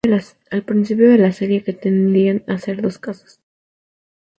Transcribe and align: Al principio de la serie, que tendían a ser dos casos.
Al 0.49 0.63
principio 0.63 1.11
de 1.11 1.19
la 1.19 1.31
serie, 1.31 1.63
que 1.63 1.73
tendían 1.73 2.43
a 2.47 2.57
ser 2.57 2.81
dos 2.81 2.97
casos. 2.97 3.39